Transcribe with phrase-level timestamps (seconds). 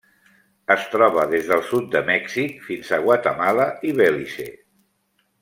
[0.75, 4.49] Es troba des del sud de Mèxic fins a Guatemala i Belize.